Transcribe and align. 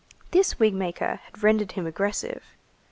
This 0.31 0.57
wig 0.57 0.73
maker 0.73 1.17
had 1.25 1.43
rendered 1.43 1.73
him 1.73 1.85
aggressive. 1.85 2.41